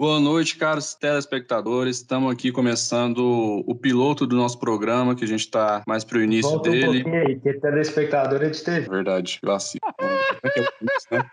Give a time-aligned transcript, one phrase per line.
[0.00, 1.98] Boa noite, caros telespectadores.
[1.98, 6.22] Estamos aqui começando o piloto do nosso programa, que a gente está mais para o
[6.22, 7.04] início Volta dele.
[7.06, 8.88] Um aí, que telespectador é de TV.
[8.88, 9.82] Verdade, vacilo.
[10.42, 11.30] É é né?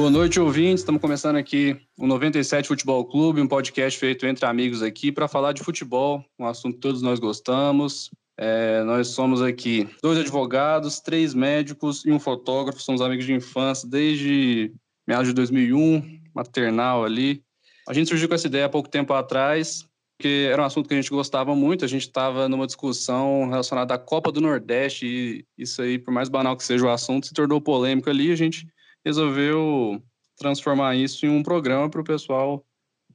[0.00, 0.80] Boa noite, ouvintes.
[0.80, 5.52] Estamos começando aqui o 97 Futebol Clube, um podcast feito entre amigos aqui para falar
[5.52, 8.10] de futebol, um assunto que todos nós gostamos.
[8.38, 12.80] É, nós somos aqui dois advogados, três médicos e um fotógrafo.
[12.80, 14.72] Somos amigos de infância desde
[15.06, 17.42] meados de 2001, maternal ali.
[17.86, 19.86] A gente surgiu com essa ideia há pouco tempo atrás,
[20.16, 21.84] porque era um assunto que a gente gostava muito.
[21.84, 26.30] A gente estava numa discussão relacionada à Copa do Nordeste e isso aí, por mais
[26.30, 28.32] banal que seja o assunto, se tornou polêmico ali.
[28.32, 28.66] A gente
[29.04, 30.02] resolveu
[30.36, 32.64] transformar isso em um programa para o pessoal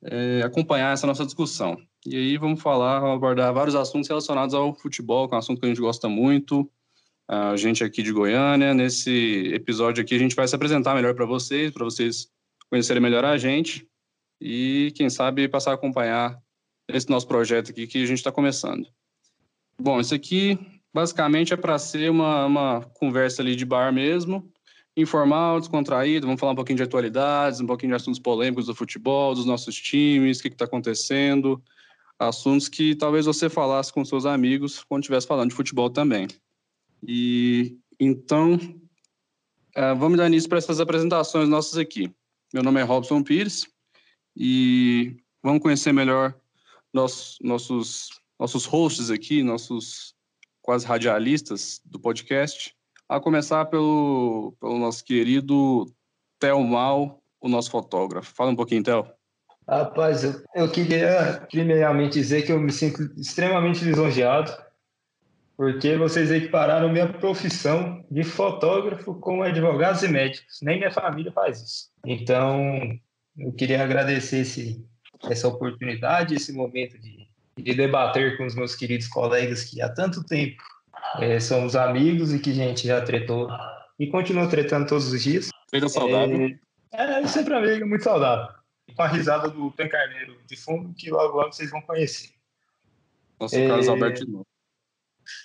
[0.03, 1.77] é, acompanhar essa nossa discussão.
[2.05, 5.59] E aí vamos falar, vamos abordar vários assuntos relacionados ao futebol, que é um assunto
[5.59, 6.69] que a gente gosta muito.
[7.27, 11.25] A gente aqui de Goiânia, nesse episódio aqui a gente vai se apresentar melhor para
[11.25, 12.27] vocês, para vocês
[12.69, 13.87] conhecerem melhor a gente
[14.39, 16.39] e quem sabe passar a acompanhar
[16.87, 18.87] esse nosso projeto aqui que a gente está começando.
[19.79, 20.59] Bom, isso aqui
[20.93, 24.47] basicamente é para ser uma, uma conversa ali de bar mesmo,
[24.95, 26.25] informal, descontraído.
[26.25, 29.75] Vamos falar um pouquinho de atualidades, um pouquinho de assuntos polêmicos do futebol, dos nossos
[29.75, 31.61] times, o que está acontecendo.
[32.17, 36.27] Assuntos que talvez você falasse com seus amigos quando estivesse falando de futebol também.
[37.05, 38.57] E então,
[39.75, 42.13] é, vamos dar início para essas apresentações nossas aqui.
[42.53, 43.67] Meu nome é Robson Pires
[44.35, 46.33] e vamos conhecer melhor
[46.93, 48.09] nossos, nossos,
[48.39, 50.15] nossos hosts aqui, nossos
[50.61, 52.74] quase radialistas do podcast.
[53.07, 55.85] A começar pelo, pelo nosso querido
[56.39, 58.33] Theo Mal, o nosso fotógrafo.
[58.33, 59.05] Fala um pouquinho, Theo.
[59.67, 64.51] Rapaz, eu, eu queria primeiramente dizer que eu me sinto extremamente lisonjeado,
[65.57, 70.59] porque vocês equipararam minha profissão de fotógrafo com advogados e médicos.
[70.61, 71.89] Nem minha família faz isso.
[72.05, 72.79] Então,
[73.37, 74.85] eu queria agradecer esse,
[75.29, 77.27] essa oportunidade, esse momento de,
[77.57, 80.61] de debater com os meus queridos colegas que há tanto tempo
[81.19, 83.49] é, somos amigos e que a gente já tretou
[83.99, 85.49] e continua tretando todos os dias.
[85.69, 86.57] Seja saudável.
[86.91, 88.53] É, é sempre amigo, muito saudável.
[88.95, 92.29] Com a risada do Pen Carneiro de fundo, que logo logo vocês vão conhecer.
[93.39, 93.67] Nosso é...
[93.67, 94.47] Carlos Alberto de novo.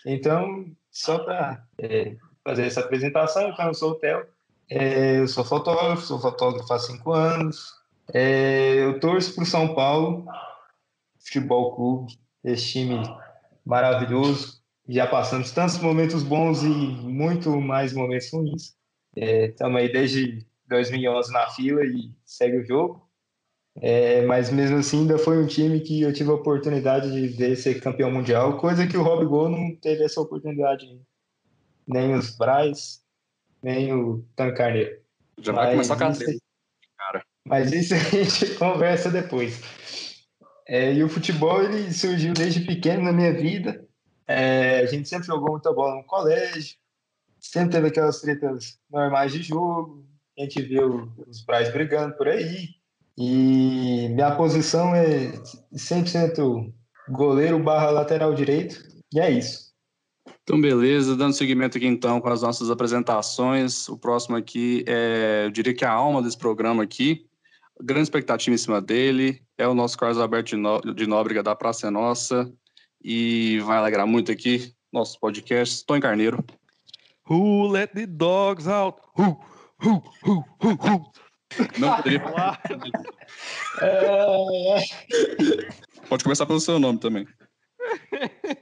[0.04, 4.26] Então, só para é, fazer essa apresentação, então eu sou o Theo,
[4.69, 7.72] é, eu sou fotógrafo, sou fotógrafo há cinco anos,
[8.12, 10.26] é, eu torço para o São Paulo
[11.19, 13.02] Futebol Clube, esse time
[13.64, 14.59] maravilhoso,
[14.90, 18.74] já passamos tantos momentos bons e muito mais momentos ruins.
[19.16, 23.08] Estamos é, aí desde 2011 na fila e segue o jogo.
[23.80, 27.56] É, mas mesmo assim, ainda foi um time que eu tive a oportunidade de ver
[27.56, 31.00] ser campeão mundial, coisa que o Rob Gol não teve essa oportunidade.
[31.86, 33.00] Nem os Braz,
[33.62, 35.00] nem o Tan Carneiro.
[35.38, 36.42] Já vai mas começar a isso,
[36.98, 37.24] cara.
[37.46, 39.60] Mas isso a gente conversa depois.
[40.66, 43.88] É, e o futebol ele surgiu desde pequeno na minha vida.
[44.30, 46.76] É, a gente sempre jogou muita bola no colégio,
[47.41, 50.06] sempre teve aquelas tretas normais de jogo,
[50.38, 52.69] a gente viu os prais brigando por aí.
[53.19, 55.32] E minha posição é
[55.74, 56.72] 100%
[57.08, 58.80] goleiro barra lateral direito,
[59.12, 59.70] e é isso.
[60.44, 63.88] Então, beleza, dando seguimento aqui então com as nossas apresentações.
[63.88, 67.26] O próximo aqui é, eu diria que é a alma desse programa aqui.
[67.82, 69.42] Grande expectativa em cima dele.
[69.58, 70.56] É o nosso Carlos Alberto
[70.94, 72.50] de Nóbrega da Praça é Nossa
[73.03, 75.84] e vai alegrar muito aqui nosso podcast.
[75.87, 76.44] Tony Carneiro.
[77.28, 79.00] Who let the dogs out?
[79.16, 79.41] Who,
[79.83, 81.11] who, who, who, who.
[81.78, 82.61] Não poderia falar.
[86.09, 87.27] Pode começar pelo seu nome também.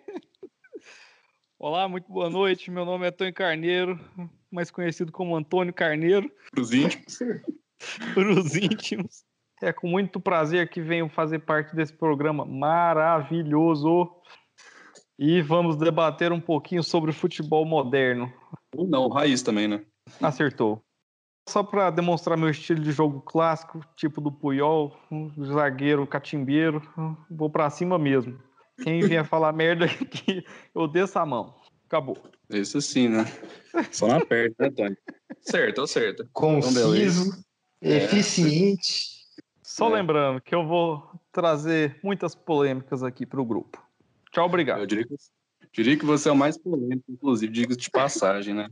[1.59, 2.71] Olá, muito boa noite.
[2.71, 3.99] Meu nome é Tony Carneiro,
[4.51, 6.31] mais conhecido como Antônio Carneiro.
[6.51, 7.19] Para os íntimos.
[8.15, 9.25] Para os íntimos.
[9.61, 14.11] É com muito prazer que venho fazer parte desse programa maravilhoso.
[15.19, 18.33] E vamos debater um pouquinho sobre o futebol moderno.
[18.77, 19.85] Ou não, raiz também, né?
[20.23, 20.81] Acertou.
[21.49, 26.83] Só para demonstrar meu estilo de jogo clássico, tipo do Puyol, um zagueiro catimbeiro,
[27.31, 28.39] vou para cima mesmo.
[28.83, 30.45] Quem vier falar merda aqui,
[30.75, 31.55] eu desço a mão.
[31.87, 32.19] Acabou.
[32.51, 33.25] Isso sim, né?
[33.91, 34.97] Só na perna, né, Tony?
[35.41, 36.29] Certo, certo.
[36.33, 37.31] Conciso,
[37.83, 39.18] então, eficiente.
[39.79, 39.93] Só é.
[39.93, 43.81] lembrando que eu vou trazer muitas polêmicas aqui para o grupo.
[44.33, 44.81] Tchau, obrigado.
[44.81, 45.15] Eu diria que,
[45.73, 48.69] diria que você é o mais polêmico, inclusive, diga de passagem, né?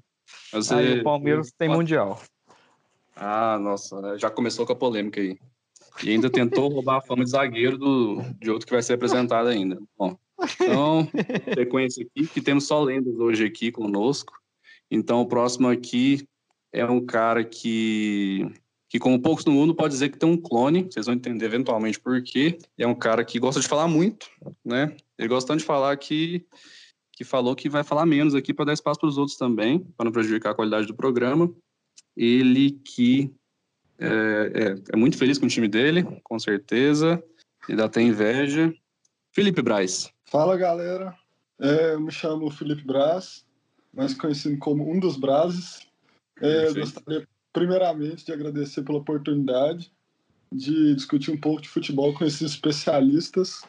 [0.53, 2.20] Você, aí o Palmeiras tem Mundial.
[3.14, 5.38] Ah, nossa, já começou com a polêmica aí.
[6.03, 9.47] E ainda tentou roubar a fama de zagueiro do, de outro que vai ser apresentado
[9.47, 9.81] ainda.
[9.97, 10.19] Bom,
[10.61, 11.09] então,
[11.55, 14.32] sequência aqui, que temos só lendas hoje aqui conosco.
[14.91, 16.29] Então, o próximo aqui
[16.73, 18.44] é um cara que,
[18.97, 20.85] que como poucos no mundo, pode dizer que tem um clone.
[20.85, 22.59] Vocês vão entender eventualmente por quê.
[22.79, 24.27] É um cara que gosta de falar muito,
[24.65, 24.97] né?
[25.19, 26.47] Ele gosta tanto de falar que,
[27.13, 30.05] que falou que vai falar menos aqui para dar espaço para os outros também, para
[30.05, 31.53] não prejudicar a qualidade do programa.
[32.17, 33.31] Ele que
[33.99, 37.23] é, é, é, muito feliz com o time dele, com certeza.
[37.69, 38.75] Ainda tem inveja.
[39.31, 40.11] Felipe Braz.
[40.25, 41.15] Fala, galera.
[41.61, 43.45] É, eu me chamo Felipe Braz,
[43.93, 45.87] mais conhecido como um dos Brazes.
[46.41, 49.91] É, eu gostaria, primeiramente, de agradecer pela oportunidade
[50.53, 53.62] de discutir um pouco de futebol com esses especialistas.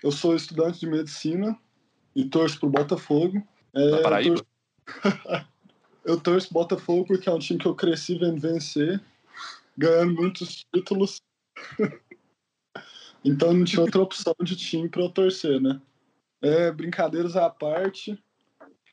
[0.00, 1.58] Eu sou estudante de medicina
[2.14, 3.44] e torço para o Botafogo.
[3.74, 4.36] É, Paraíba?
[6.04, 6.22] Eu torço...
[6.22, 9.02] torço Botafogo porque é um time que eu cresci vendo vencer
[9.76, 11.20] ganhando muitos títulos.
[13.24, 15.82] então não tinha outra opção de time para eu torcer, né?
[16.40, 18.16] É, brincadeiras à parte,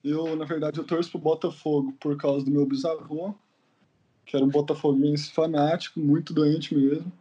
[0.03, 3.35] eu, na verdade, eu torço pro Botafogo por causa do meu bisavô,
[4.25, 7.11] que era um botafoguense fanático, muito doente mesmo.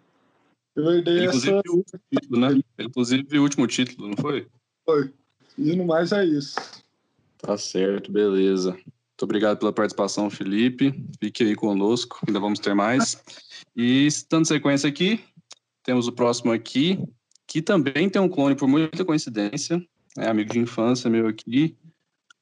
[0.75, 1.63] Eu herdei Inclusive, essa...
[1.71, 2.63] o último título, né?
[2.79, 4.47] Inclusive, o último título, não foi?
[4.85, 5.13] Foi.
[5.59, 6.59] E no mais é isso.
[7.39, 8.71] Tá certo, beleza.
[8.73, 11.05] Muito obrigado pela participação, Felipe.
[11.21, 13.23] Fique aí conosco, ainda vamos ter mais.
[13.77, 15.23] E dando sequência aqui,
[15.83, 16.99] temos o próximo aqui,
[17.47, 19.85] que também tem um clone por muita coincidência,
[20.17, 21.77] é amigo de infância meu aqui,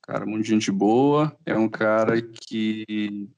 [0.02, 3.28] cara, muito gente boa, é um cara que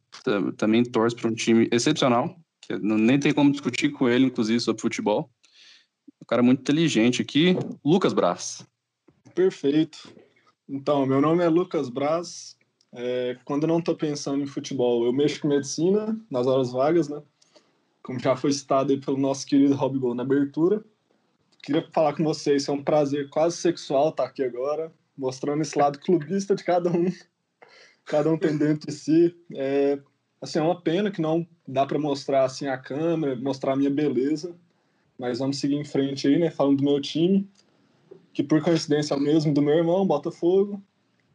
[0.56, 4.82] também torce para um time excepcional, que nem tem como discutir com ele, inclusive, sobre
[4.82, 5.31] futebol.
[6.20, 8.67] Um cara muito inteligente aqui, Lucas Braz.
[9.35, 10.12] Perfeito.
[10.69, 12.56] Então, meu nome é Lucas Braz.
[12.94, 17.09] É, quando eu não estou pensando em futebol, eu mexo com medicina nas horas vagas,
[17.09, 17.23] né?
[18.03, 20.85] como já foi citado aí pelo nosso querido Rob Gol na abertura.
[21.62, 26.00] Queria falar com vocês, é um prazer quase sexual estar aqui agora, mostrando esse lado
[26.00, 27.06] clubista de cada um.
[28.04, 29.34] Cada um tem dentro de si.
[29.54, 29.99] É,
[30.40, 33.90] assim, é uma pena que não dá para mostrar assim a câmera, mostrar a minha
[33.90, 34.54] beleza,
[35.19, 36.50] mas vamos seguir em frente aí, né?
[36.50, 37.49] Falando do meu time,
[38.32, 40.82] que por coincidência é o mesmo do meu irmão, Botafogo,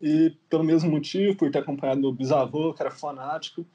[0.02, 3.66] e pelo mesmo motivo, por ter acompanhado meu bisavô, que era fanático,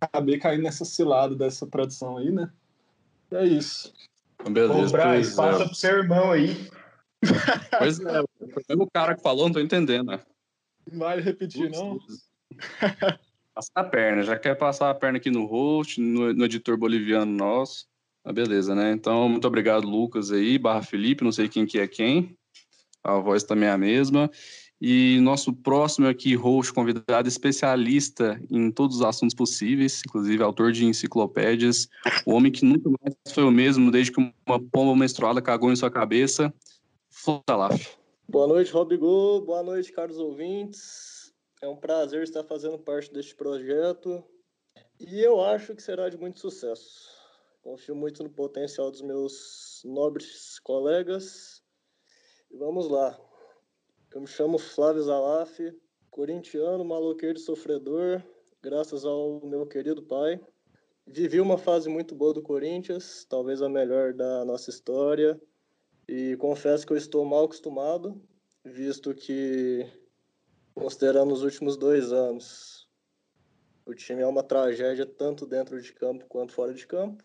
[0.00, 2.50] acabei caindo nessa cilada dessa tradição aí, né?
[3.30, 3.92] E é isso.
[4.48, 5.66] Beleza, Ô, Braz, passa é.
[5.66, 6.68] pro seu irmão aí.
[7.78, 8.22] Pois é,
[8.52, 10.20] foi o mesmo cara que falou, não tô entendendo, né?
[10.92, 11.98] Vai repetir, não?
[13.54, 17.32] Passar a perna, já quer passar a perna aqui no host, no, no editor boliviano
[17.32, 17.86] nosso.
[18.24, 18.92] Ah, beleza, né?
[18.92, 22.36] Então, muito obrigado, Lucas aí, barra Felipe, não sei quem que é quem.
[23.02, 24.30] A voz também é a mesma.
[24.80, 30.84] E nosso próximo aqui, host, convidado especialista em todos os assuntos possíveis, inclusive autor de
[30.84, 31.88] enciclopédias,
[32.24, 35.76] o homem que nunca mais foi o mesmo desde que uma pomba menstruada cagou em
[35.76, 36.54] sua cabeça,
[37.10, 37.97] Flotalaf.
[38.30, 39.40] Boa noite, Robigo.
[39.40, 41.32] Boa noite, caros ouvintes.
[41.62, 44.22] É um prazer estar fazendo parte deste projeto
[45.00, 47.08] e eu acho que será de muito sucesso.
[47.62, 51.62] Confio muito no potencial dos meus nobres colegas.
[52.50, 53.18] E vamos lá.
[54.14, 55.58] Eu me chamo Flávio Zalaf,
[56.10, 58.22] corintiano, maloqueiro e sofredor,
[58.60, 60.38] graças ao meu querido pai.
[61.06, 65.40] Vivi uma fase muito boa do Corinthians, talvez a melhor da nossa história,
[66.08, 68.18] e confesso que eu estou mal acostumado,
[68.64, 69.86] visto que,
[70.74, 72.88] considerando os últimos dois anos,
[73.84, 77.22] o time é uma tragédia tanto dentro de campo quanto fora de campo.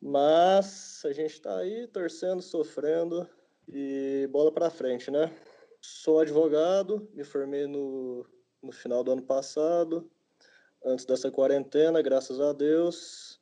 [0.00, 3.28] Mas a gente está aí torcendo, sofrendo
[3.68, 5.32] e bola para frente, né?
[5.80, 8.26] Sou advogado, me formei no,
[8.62, 10.10] no final do ano passado,
[10.84, 13.41] antes dessa quarentena, graças a Deus.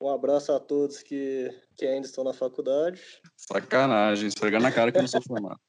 [0.00, 3.02] Um abraço a todos que, que ainda estão na faculdade.
[3.36, 5.60] Sacanagem, esfregando na cara que eu não sou formado.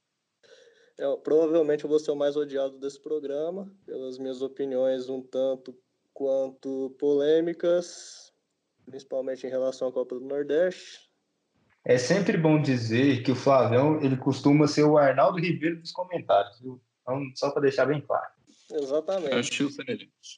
[1.01, 5.73] É, provavelmente eu vou ser o mais odiado desse programa, pelas minhas opiniões um tanto
[6.13, 8.33] quanto polêmicas,
[8.85, 11.09] principalmente em relação à Copa do Nordeste.
[11.85, 16.59] É sempre bom dizer que o Flavião ele costuma ser o Arnaldo Ribeiro dos comentários,
[16.59, 16.81] viu?
[17.01, 18.29] Então, só para deixar bem claro.
[18.69, 19.63] Exatamente.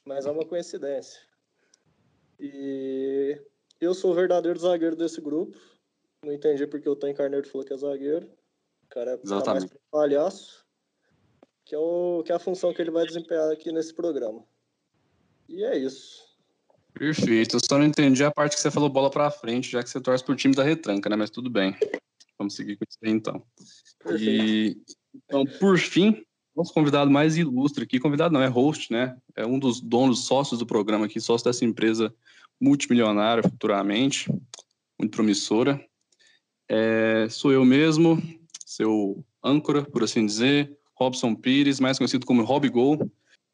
[0.06, 1.20] Mas é uma coincidência.
[2.38, 3.36] E
[3.84, 5.58] eu sou o verdadeiro zagueiro desse grupo.
[6.24, 8.26] Não entendi porque o Tan Carneiro falou que é zagueiro.
[8.84, 10.62] O cara tá mais palhaço.
[11.64, 14.44] Que é, o, que é a função que ele vai desempenhar aqui nesse programa.
[15.48, 16.22] E é isso.
[16.92, 17.56] Perfeito.
[17.56, 20.00] Eu só não entendi a parte que você falou bola para frente, já que você
[20.00, 21.16] torce por time da retranca, né?
[21.16, 21.76] Mas tudo bem.
[22.38, 23.42] Vamos seguir com isso aí, então.
[24.18, 24.76] E,
[25.14, 26.24] então, por fim,
[26.54, 29.16] nosso convidado mais ilustre aqui, convidado não, é host, né?
[29.34, 32.14] É um dos donos, sócios do programa aqui, sócio dessa empresa
[32.60, 34.30] multimilionária futuramente.
[34.98, 35.84] muito promissora.
[36.68, 38.22] É, sou eu mesmo,
[38.64, 43.10] seu âncora, por assim dizer, Robson Pires, mais conhecido como Rob Gol,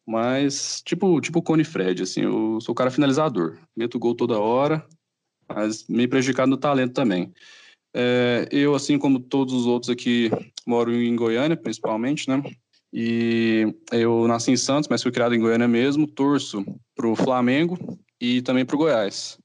[0.07, 4.87] mas tipo, tipo Cone Fred, assim, eu sou o cara finalizador, meto gol toda hora,
[5.49, 7.33] mas meio prejudicado no talento também.
[7.95, 10.31] É, eu, assim como todos os outros aqui,
[10.67, 12.43] moro em Goiânia, principalmente, né?
[12.93, 16.65] E eu nasci em Santos, mas fui criado em Goiânia mesmo, torço
[16.95, 17.77] pro Flamengo
[18.21, 19.39] e também pro Goiás.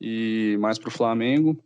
[0.00, 1.62] E mais pro Flamengo,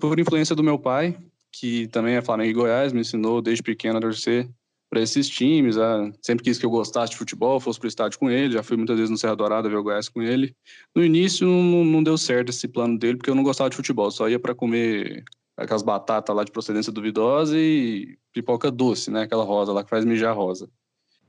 [0.00, 1.16] por influência do meu pai,
[1.52, 4.48] que também é Flamengo e Goiás, me ensinou desde pequeno a torcer
[4.90, 5.76] para esses times.
[5.76, 8.54] Ah, sempre quis que eu gostasse de futebol, fosse para o estádio com ele.
[8.54, 10.54] Já fui muitas vezes no Serra Dourada ver o Goiás com ele.
[10.94, 14.10] No início não, não deu certo esse plano dele, porque eu não gostava de futebol,
[14.10, 15.24] só ia para comer
[15.56, 19.22] aquelas batatas lá de procedência duvidosa e pipoca doce, né?
[19.22, 20.70] Aquela rosa lá que faz mijar rosa.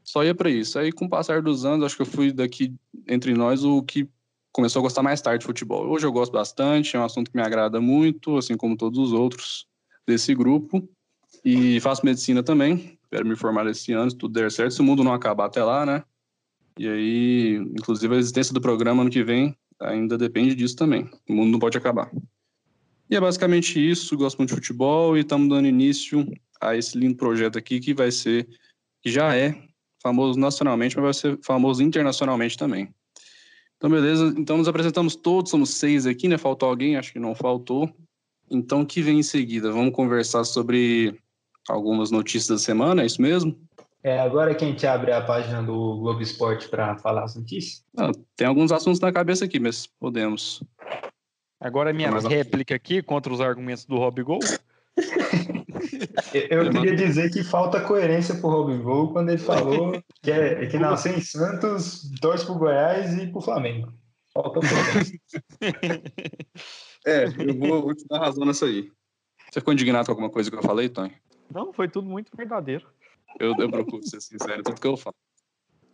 [0.03, 0.79] Só ia para isso.
[0.79, 2.73] Aí, com o passar dos anos, acho que eu fui daqui
[3.07, 4.09] entre nós o que
[4.51, 5.87] começou a gostar mais tarde de futebol.
[5.87, 9.13] Hoje eu gosto bastante, é um assunto que me agrada muito, assim como todos os
[9.13, 9.67] outros
[10.07, 10.87] desse grupo.
[11.45, 14.83] E faço medicina também, Espero me formar esse ano, se tudo der certo, se o
[14.83, 16.03] mundo não acabar até lá, né?
[16.77, 21.09] E aí, inclusive, a existência do programa ano que vem ainda depende disso também.
[21.27, 22.11] O mundo não pode acabar.
[23.09, 24.15] E é basicamente isso.
[24.15, 26.23] Gosto muito de futebol e estamos dando início
[26.61, 28.47] a esse lindo projeto aqui que vai ser,
[29.01, 29.59] que já é
[30.01, 32.93] famoso nacionalmente, mas vai ser famoso internacionalmente também.
[33.77, 34.33] Então, beleza.
[34.37, 36.37] Então, nos apresentamos todos, somos seis aqui, né?
[36.37, 37.89] Faltou alguém, acho que não faltou.
[38.51, 39.71] Então, o que vem em seguida?
[39.71, 41.17] Vamos conversar sobre
[41.67, 43.55] algumas notícias da semana, é isso mesmo?
[44.03, 47.83] É, agora que a gente abre a página do Globo Esporte para falar as notícias?
[47.93, 50.63] Não, tem alguns assuntos na cabeça aqui, mas podemos.
[51.59, 54.39] Agora minha réplica aqui contra os argumentos do Rob Gol.
[56.49, 60.77] Eu queria dizer que falta coerência pro Robin Gol quando ele falou que, é, que
[60.77, 63.93] nasceu em Santos, torce pro Goiás e pro Flamengo.
[64.33, 65.19] Falta coerência.
[67.05, 68.91] É, eu vou, vou te dar razão nessa aí.
[69.49, 71.13] Você ficou indignado com alguma coisa que eu falei, Tony?
[71.49, 72.85] Não, foi tudo muito verdadeiro.
[73.39, 75.15] Eu, eu procuro ser sincero, tudo que eu falo.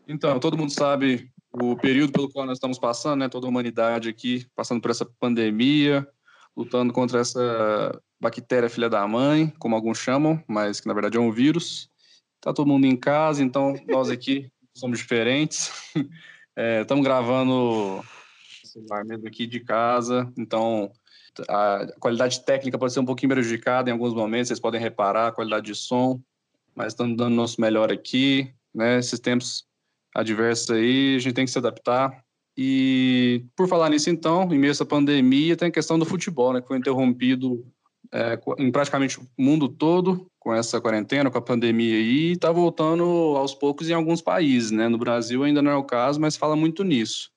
[0.07, 3.29] Então, todo mundo sabe o período pelo qual nós estamos passando, né?
[3.29, 6.07] Toda a humanidade aqui passando por essa pandemia,
[6.55, 11.19] lutando contra essa bactéria filha da mãe, como alguns chamam, mas que na verdade é
[11.19, 11.89] um vírus.
[12.41, 15.71] Tá todo mundo em casa, então nós aqui somos diferentes.
[16.57, 18.01] É, estamos gravando
[18.63, 20.89] celular mesmo aqui de casa, então
[21.49, 25.31] a qualidade técnica pode ser um pouquinho prejudicada em alguns momentos, vocês podem reparar a
[25.31, 26.17] qualidade de som,
[26.73, 28.99] mas estamos dando nosso melhor aqui, né?
[28.99, 29.65] Esses tempos
[30.15, 32.24] adversos aí, a gente tem que se adaptar.
[32.57, 36.53] E por falar nisso, então, em meio a essa pandemia, tem a questão do futebol,
[36.53, 36.61] né?
[36.61, 37.65] Que foi interrompido
[38.11, 42.51] é, em praticamente o mundo todo com essa quarentena, com a pandemia aí, e está
[42.51, 43.03] voltando
[43.35, 44.87] aos poucos em alguns países, né?
[44.87, 47.31] No Brasil ainda não é o caso, mas fala muito nisso.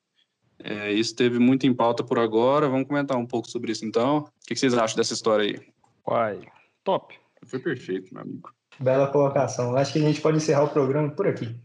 [0.63, 2.69] É, isso teve muito em pauta por agora.
[2.69, 4.19] Vamos comentar um pouco sobre isso então.
[4.19, 5.61] O que vocês acham dessa história aí?
[6.07, 6.41] Uai,
[6.85, 7.15] top.
[7.47, 8.51] Foi perfeito, meu amigo.
[8.81, 9.77] Bela colocação.
[9.77, 11.57] Acho que a gente pode encerrar o programa por aqui.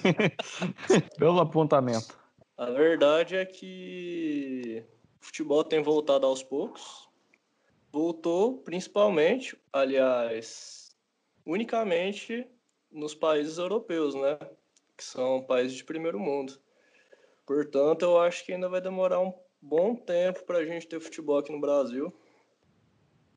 [1.18, 2.19] Belo apontamento.
[2.60, 4.84] A verdade é que
[5.18, 7.08] o futebol tem voltado aos poucos.
[7.90, 10.94] Voltou principalmente, aliás,
[11.46, 12.46] unicamente
[12.92, 14.38] nos países europeus, né?
[14.94, 16.60] Que são países de primeiro mundo.
[17.46, 21.38] Portanto, eu acho que ainda vai demorar um bom tempo para a gente ter futebol
[21.38, 22.12] aqui no Brasil.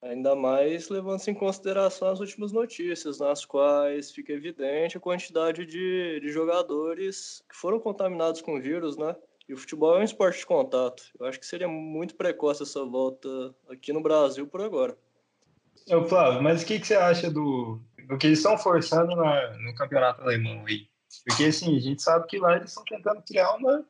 [0.03, 6.19] Ainda mais levando-se em consideração as últimas notícias, nas quais fica evidente a quantidade de,
[6.19, 9.15] de jogadores que foram contaminados com vírus, né?
[9.47, 11.03] E o futebol é um esporte de contato.
[11.17, 13.29] Eu acho que seria muito precoce essa volta
[13.69, 14.97] aqui no Brasil por agora.
[15.89, 19.57] Ô, Flávio, mas o que, que você acha do, do que eles estão forçando na,
[19.57, 20.87] no campeonato alemão aí?
[21.25, 23.85] Porque, assim, a gente sabe que lá eles estão tentando criar uma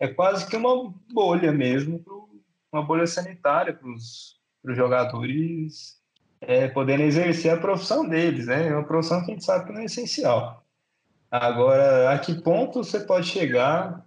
[0.00, 2.04] é quase que uma bolha mesmo,
[2.72, 6.00] uma bolha sanitária para os jogadores
[6.40, 8.68] é, poderem exercer a profissão deles, né?
[8.68, 10.64] É uma profissão que a gente sabe que não é essencial.
[11.30, 14.04] Agora, a que ponto você pode chegar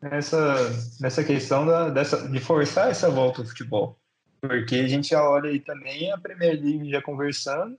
[0.00, 0.56] nessa,
[1.00, 3.98] nessa questão da, dessa, de forçar essa volta ao futebol?
[4.40, 7.78] Porque a gente já olha aí também a Premier League já conversando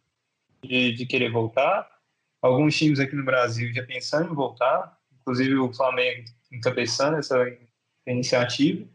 [0.63, 1.87] de, de querer voltar,
[2.41, 7.35] alguns times aqui no Brasil já pensando em voltar, inclusive o Flamengo encabeçando essa
[8.07, 8.85] iniciativa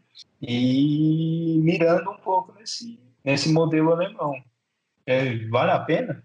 [0.41, 4.33] e mirando um pouco nesse, nesse modelo alemão.
[5.05, 6.23] É, vale a pena?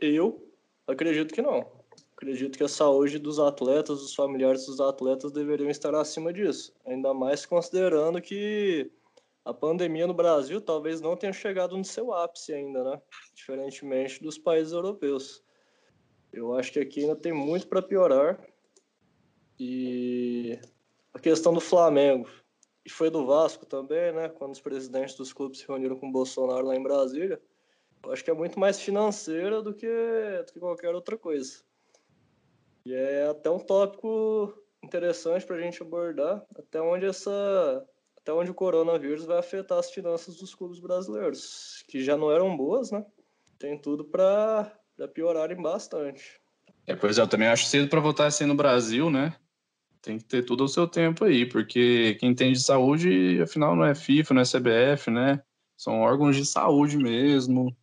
[0.00, 0.50] Eu
[0.86, 1.76] acredito que não.
[2.16, 6.72] Acredito que a saúde dos atletas, dos familiares dos atletas deveriam estar acima disso.
[6.86, 8.90] Ainda mais considerando que
[9.44, 13.00] a pandemia no Brasil talvez não tenha chegado no seu ápice ainda, né?
[13.34, 15.44] Diferentemente dos países europeus.
[16.32, 18.40] Eu acho que aqui ainda tem muito para piorar.
[19.58, 20.58] E
[21.14, 22.28] a questão do Flamengo.
[22.86, 24.28] E foi do Vasco também, né?
[24.28, 27.42] Quando os presidentes dos clubes se reuniram com o Bolsonaro lá em Brasília.
[28.04, 29.88] Eu acho que é muito mais financeira do que,
[30.46, 31.64] do que qualquer outra coisa.
[32.84, 37.84] E é até um tópico interessante para a gente abordar, até onde essa,
[38.16, 42.56] até onde o coronavírus vai afetar as finanças dos clubes brasileiros, que já não eram
[42.56, 43.04] boas, né?
[43.58, 44.72] Tem tudo para
[45.12, 46.40] piorarem bastante.
[46.86, 49.34] É, pois é, eu também acho cedo para votar assim no Brasil, né?
[50.06, 53.84] Tem que ter tudo ao seu tempo aí, porque quem tem de saúde, afinal, não
[53.84, 55.42] é FIFA, não é CBF, né?
[55.76, 57.76] São órgãos de saúde mesmo.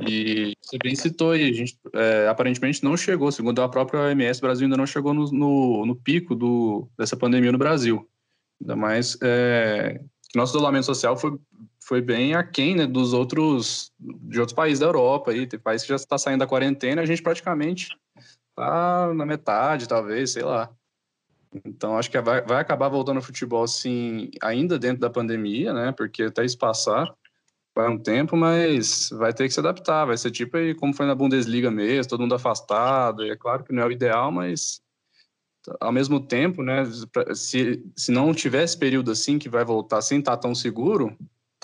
[0.00, 4.40] E você bem citou aí, a gente é, aparentemente não chegou, segundo a própria OMS,
[4.40, 8.04] o Brasil ainda não chegou no, no, no pico do, dessa pandemia no Brasil.
[8.60, 11.38] Ainda mais é, que nosso isolamento social foi,
[11.78, 15.30] foi bem aquém né, dos outros, de outros países da Europa.
[15.30, 17.96] Aí, tem país que já está saindo da quarentena, a gente praticamente
[18.50, 20.68] está na metade, talvez, sei lá.
[21.64, 25.92] Então, acho que vai, vai acabar voltando ao futebol, assim, ainda dentro da pandemia, né?
[25.92, 27.14] Porque até isso passar,
[27.74, 30.06] vai um tempo, mas vai ter que se adaptar.
[30.06, 33.24] Vai ser tipo aí, como foi na Bundesliga mesmo, todo mundo afastado.
[33.24, 34.80] E é claro que não é o ideal, mas
[35.80, 36.84] ao mesmo tempo, né?
[37.34, 41.16] Se, se não tivesse período assim que vai voltar sem estar tão seguro,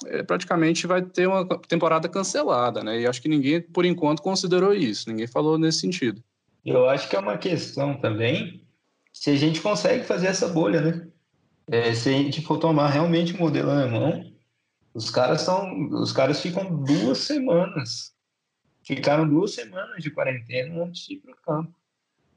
[0.06, 3.00] é, praticamente vai ter uma temporada cancelada, né?
[3.00, 5.09] E acho que ninguém, por enquanto, considerou isso.
[5.09, 6.23] Ninguém falou nesse sentido.
[6.64, 8.62] Eu acho que é uma questão também
[9.12, 11.09] se a gente consegue fazer essa bolha, né?
[11.71, 14.33] É, se a gente for tomar realmente o modelo alemão,
[14.93, 18.12] os caras são, os caras ficam duas semanas,
[18.85, 21.75] ficaram duas semanas de quarentena antes de ir para o campo.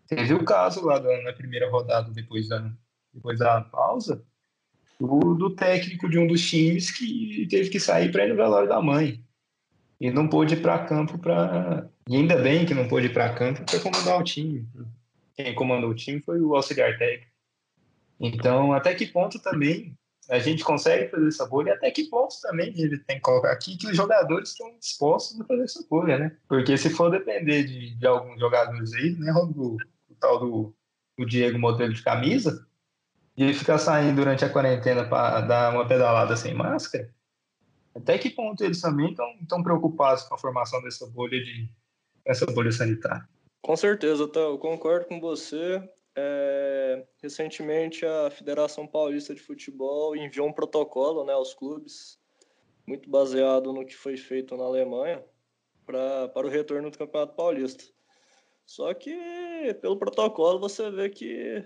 [0.08, 2.72] Teve o caso lá na primeira rodada depois da,
[3.12, 4.24] depois da pausa,
[5.00, 8.70] do, do técnico de um dos times que teve que sair para ir no velório
[8.70, 9.24] da mãe
[10.00, 13.34] e não pôde ir para campo para e ainda bem que não pôde ir para
[13.34, 14.68] campo para comandar o time
[15.36, 17.32] quem comandou o time foi o auxiliar técnico.
[18.20, 19.98] Então, até que ponto também
[20.30, 23.52] a gente consegue fazer essa bolha e até que ponto também ele tem que colocar
[23.52, 26.38] aqui que os jogadores estão dispostos a fazer essa bolha, né?
[26.48, 29.76] Porque se for depender de, de alguns jogadores aí, né, do,
[30.10, 30.76] o tal do,
[31.26, 32.66] Diego modelo de camisa,
[33.36, 37.14] de ele ficar saindo durante a quarentena para dar uma pedalada sem máscara,
[37.94, 41.70] até que ponto eles também estão preocupados com a formação dessa bolha de
[42.26, 43.28] essa bolha sanitária?
[43.64, 45.82] Com certeza, tá, eu concordo com você.
[46.18, 52.20] É, recentemente, a Federação Paulista de Futebol enviou um protocolo né, aos clubes,
[52.86, 55.24] muito baseado no que foi feito na Alemanha,
[55.86, 57.86] pra, para o retorno do Campeonato Paulista.
[58.66, 59.16] Só que,
[59.80, 61.66] pelo protocolo, você vê que,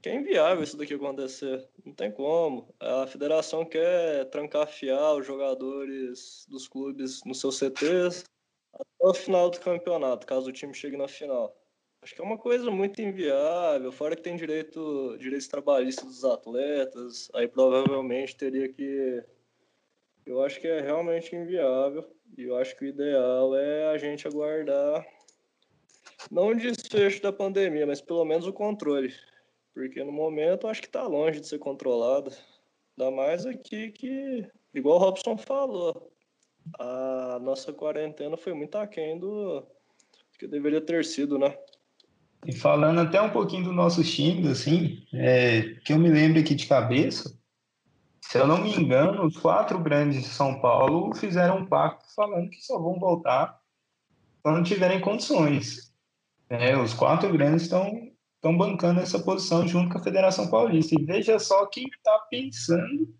[0.00, 1.68] que é inviável isso daqui acontecer.
[1.84, 2.72] Não tem como.
[2.78, 8.22] A federação quer trancafiar os jogadores dos clubes nos seus CTs,
[8.74, 11.56] até o final do campeonato, caso o time chegue na final.
[12.02, 17.30] Acho que é uma coisa muito inviável, fora que tem direito, direitos trabalhistas dos atletas,
[17.34, 19.22] aí provavelmente teria que.
[20.26, 22.04] Eu acho que é realmente inviável,
[22.36, 25.06] e eu acho que o ideal é a gente aguardar,
[26.30, 29.12] não o desfecho da pandemia, mas pelo menos o controle,
[29.74, 32.32] porque no momento eu acho que está longe de ser controlado.
[32.98, 36.11] Ainda mais aqui que, igual o Robson falou,
[36.78, 39.66] a nossa quarentena foi muito aquém do
[40.38, 41.56] que deveria ter sido, né?
[42.44, 46.54] E falando até um pouquinho do nosso time, assim, é, que eu me lembro aqui
[46.54, 47.32] de cabeça,
[48.20, 52.50] se eu não me engano, os quatro grandes de São Paulo fizeram um pacto falando
[52.50, 53.60] que só vão voltar
[54.42, 55.92] quando tiverem condições.
[56.48, 60.96] É, os quatro grandes estão estão bancando essa posição junto com a Federação Paulista.
[60.98, 63.14] E veja só quem está pensando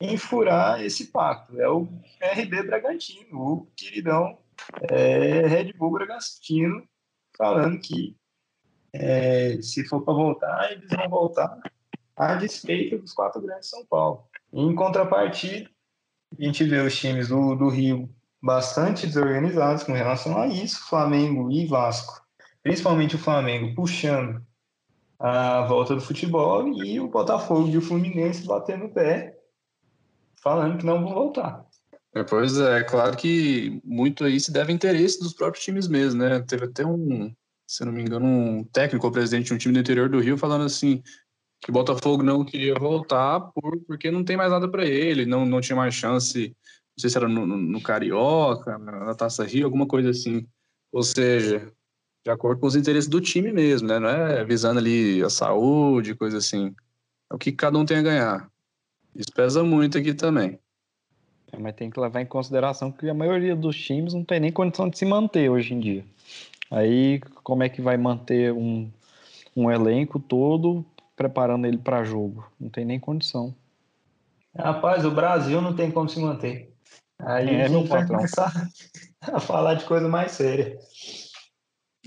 [0.00, 1.60] em furar esse pacto.
[1.60, 1.88] É o
[2.20, 4.38] RB Bragantino, o queridão
[4.90, 6.86] é, Red Bull Bragantino,
[7.36, 8.16] falando que
[8.92, 11.58] é, se for para voltar, eles vão voltar
[12.16, 14.24] a despeito dos quatro grandes de São Paulo.
[14.52, 15.68] Em contrapartida,
[16.38, 18.08] a gente vê os times do, do Rio
[18.40, 22.24] bastante desorganizados com relação a isso, Flamengo e Vasco,
[22.62, 24.44] principalmente o Flamengo puxando
[25.18, 29.33] a volta do futebol e o Botafogo e o Fluminense batendo o pé
[30.44, 31.64] falando que não vão voltar.
[32.14, 36.40] É, pois é, claro que muito aí se deve interesse dos próprios times mesmo, né?
[36.42, 37.34] Teve até um,
[37.66, 40.38] se não me engano, um técnico ou presidente de um time do interior do Rio
[40.38, 41.02] falando assim
[41.60, 45.46] que o Botafogo não queria voltar por, porque não tem mais nada para ele, não,
[45.46, 49.64] não tinha mais chance, não sei se era no, no, no Carioca, na Taça Rio,
[49.64, 50.46] alguma coisa assim.
[50.92, 51.72] Ou seja,
[52.22, 53.98] de acordo com os interesses do time mesmo, né?
[53.98, 56.74] Não é visando ali a saúde, coisa assim.
[57.32, 58.53] É o que cada um tem a ganhar.
[59.14, 60.58] Isso pesa muito aqui também.
[61.52, 64.52] É, mas tem que levar em consideração que a maioria dos times não tem nem
[64.52, 66.04] condição de se manter hoje em dia.
[66.70, 68.90] Aí, como é que vai manter um,
[69.56, 72.50] um elenco todo preparando ele para jogo?
[72.58, 73.54] Não tem nem condição.
[74.56, 76.72] Rapaz, o Brasil não tem como se manter.
[77.20, 78.52] Aí é, a gente vai começar
[79.20, 80.78] a falar de coisa mais séria.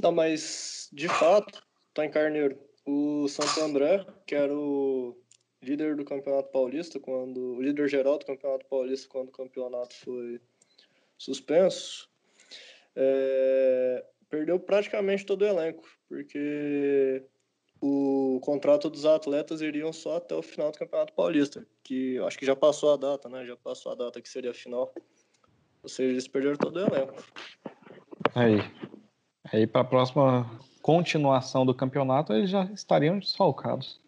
[0.01, 1.61] Não, mas de fato,
[1.93, 2.57] tá em Carneiro.
[2.85, 5.15] O Santo André, que era o
[5.61, 10.39] líder do Campeonato Paulista, quando o líder geral do Campeonato Paulista, quando o campeonato foi
[11.17, 12.09] suspenso,
[12.95, 17.23] é, perdeu praticamente todo o elenco, porque
[17.81, 22.45] o contrato dos atletas iriam só até o final do Campeonato Paulista, que acho que
[22.45, 23.45] já passou a data, né?
[23.45, 24.93] Já passou a data que seria a final.
[25.83, 27.23] Ou seja, eles perderam todo o elenco.
[28.35, 28.57] Aí.
[29.51, 34.01] Aí para a próxima continuação do campeonato, eles já estariam desfalcados.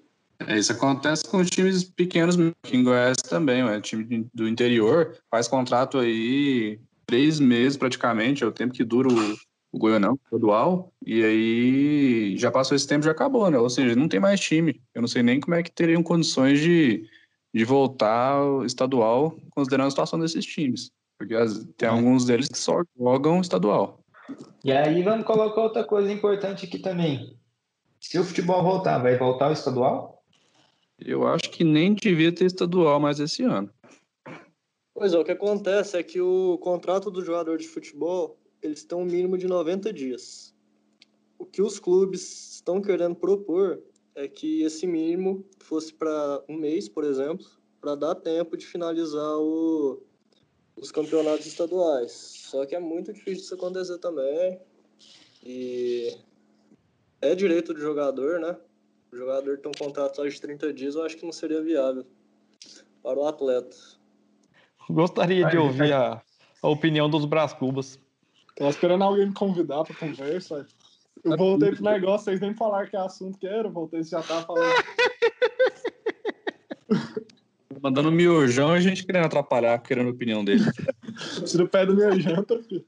[0.48, 5.18] É, isso acontece com os times pequenos aqui em Goiás também, o time do interior
[5.30, 9.38] faz contrato aí três meses praticamente, é o tempo que dura o,
[9.72, 13.58] o Goianão estadual, e aí já passou esse tempo, já acabou, né?
[13.58, 14.82] Ou seja, não tem mais time.
[14.94, 17.06] Eu não sei nem como é que teriam condições de,
[17.54, 20.92] de voltar ao estadual, considerando a situação desses times.
[21.18, 21.92] Porque as, tem é.
[21.92, 24.00] alguns deles que só jogam estadual.
[24.64, 27.36] E aí vamos colocar outra coisa importante aqui também.
[28.00, 30.19] Se o futebol voltar, vai voltar ao estadual?
[31.06, 33.72] Eu acho que nem devia ter estadual mais esse ano.
[34.94, 38.98] Pois é, o que acontece é que o contrato do jogador de futebol eles têm
[38.98, 40.54] um mínimo de 90 dias.
[41.38, 43.82] O que os clubes estão querendo propor
[44.14, 47.46] é que esse mínimo fosse para um mês, por exemplo,
[47.80, 50.04] para dar tempo de finalizar o,
[50.76, 52.12] os campeonatos estaduais.
[52.12, 54.60] Só que é muito difícil isso acontecer também.
[55.42, 56.18] E
[57.22, 58.58] é direito do jogador, né?
[59.12, 62.06] O jogador tem um contrato só de 30 dias, eu acho que não seria viável
[63.02, 63.76] para o atleta.
[64.90, 66.22] Gostaria de ouvir a,
[66.62, 68.00] a opinião dos Brás Cubas.
[68.56, 70.68] Tava esperando alguém me convidar pra conversa.
[71.24, 74.12] Eu voltei pro negócio, vocês nem falaram que é assunto que era, eu voltei, você
[74.12, 74.74] já tava falando.
[77.82, 80.64] Mandando miojão e a gente querendo atrapalhar, querendo a opinião dele.
[81.46, 82.86] Tira o pé do meu janta, filho.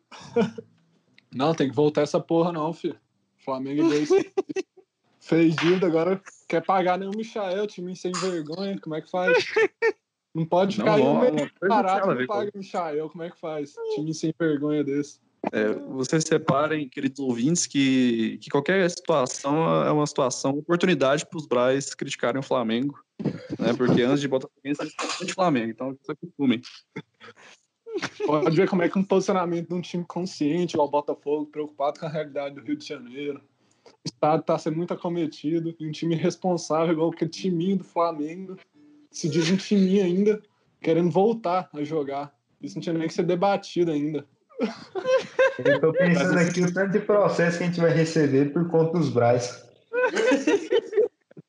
[1.33, 2.97] Não, tem que voltar essa porra não, filho.
[3.37, 4.09] Flamengo dois
[5.31, 9.45] fez dívida, agora quer pagar nem o Michael, time sem vergonha, como é que faz?
[10.35, 13.39] Não pode ficar não, aí um mês parado, não paga o Michael, como é que
[13.39, 13.73] faz?
[13.95, 15.19] Time sem vergonha desse.
[15.51, 21.45] É, vocês separem, queridos ouvintes, que, que qualquer situação é uma situação, oportunidade para os
[21.45, 22.97] Braz criticarem o Flamengo,
[23.59, 23.73] né?
[23.75, 26.61] Porque antes de Botafogo, eles estão de Flamengo, então se acostumem.
[28.25, 31.99] Pode ver como é que um posicionamento de um time consciente, igual o Botafogo, preocupado
[31.99, 33.41] com a realidade do Rio de Janeiro.
[34.03, 38.57] O estado está sendo muito acometido, e um time responsável, igual aquele timinho do Flamengo,
[39.11, 40.41] se diz um timinho ainda,
[40.81, 42.33] querendo voltar a jogar.
[42.61, 44.25] Isso não tinha nem que ser debatido ainda.
[45.63, 48.97] Eu tô pensando aqui o tanto de processo que a gente vai receber por conta
[48.97, 49.67] dos Braz.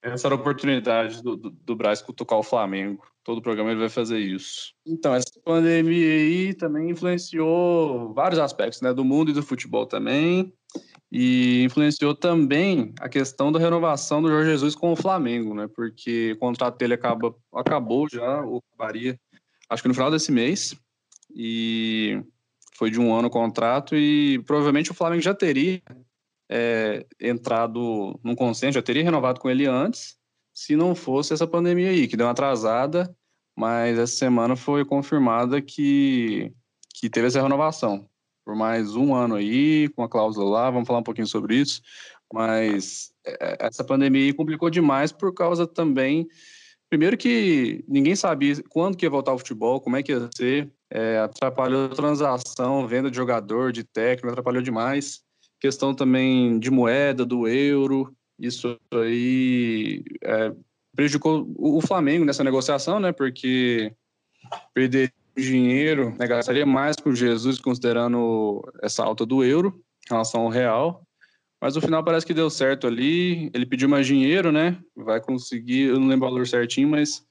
[0.02, 3.04] Essa era a oportunidade do, do, do Braz cutucar o Flamengo.
[3.22, 4.74] Todo o programa ele vai fazer isso.
[4.84, 8.92] Então, essa pandemia aí também influenciou vários aspectos, né?
[8.92, 10.52] Do mundo e do futebol também.
[11.14, 15.68] E influenciou também a questão da renovação do Jorge Jesus com o Flamengo, né?
[15.68, 19.20] Porque o contrato dele acaba, acabou já, ou acabaria,
[19.68, 20.74] acho que no final desse mês.
[21.36, 22.18] E
[22.76, 25.82] foi de um ano o contrato e provavelmente o Flamengo já teria
[26.50, 30.16] é, entrado num consenso, já teria renovado com ele antes,
[30.54, 33.14] se não fosse essa pandemia aí, que deu uma atrasada,
[33.54, 36.50] mas essa semana foi confirmada que,
[36.94, 38.08] que teve essa renovação
[38.44, 41.80] por mais um ano aí, com a cláusula lá, vamos falar um pouquinho sobre isso,
[42.32, 46.26] mas é, essa pandemia complicou demais por causa também,
[46.88, 50.70] primeiro que ninguém sabia quando que ia voltar o futebol, como é que ia ser,
[50.90, 55.22] é, atrapalhou transação, venda de jogador, de técnico, atrapalhou demais.
[55.58, 60.52] Questão também de moeda, do euro, isso aí é,
[60.94, 63.12] prejudicou o Flamengo nessa negociação, né?
[63.12, 63.94] Porque
[64.74, 70.48] perder dinheiro, né, gastaria mais com Jesus, considerando essa alta do euro em relação ao
[70.48, 71.06] real.
[71.60, 73.48] Mas no final parece que deu certo ali.
[73.54, 74.78] Ele pediu mais dinheiro, né?
[74.96, 77.24] Vai conseguir, eu não lembro o valor certinho, mas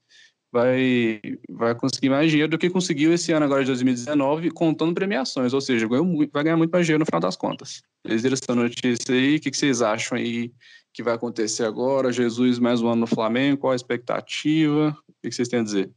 [0.51, 5.53] vai, vai conseguir mais dinheiro do que conseguiu esse ano agora de 2019, contando premiações,
[5.53, 7.81] ou seja, vai ganhar muito mais dinheiro no final das contas.
[8.05, 10.51] Eles viram essa notícia aí, o que, que vocês acham aí
[10.93, 12.11] que vai acontecer agora?
[12.11, 14.97] Jesus mais um ano no Flamengo, qual a expectativa?
[15.07, 15.89] O que, que vocês têm a dizer?